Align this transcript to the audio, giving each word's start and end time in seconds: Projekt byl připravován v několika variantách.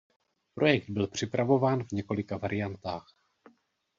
Projekt 0.53 0.89
byl 0.89 1.07
připravován 1.07 1.83
v 1.83 1.91
několika 1.91 2.37
variantách. 2.37 3.07